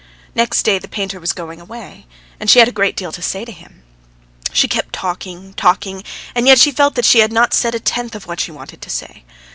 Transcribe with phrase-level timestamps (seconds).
[0.33, 2.07] Next day the painter was going away,
[2.39, 3.83] and she had a great deal to say to him.
[4.51, 8.15] She kept talking, talking, and yet she felt that she had not said a tenth
[8.15, 9.23] of what she wanted to say.